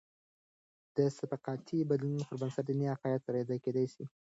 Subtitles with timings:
[0.95, 4.03] د ثقافتي بدلونونو پربنسټ، د دیني عقاید سره یوځای کیدل کېدي سي.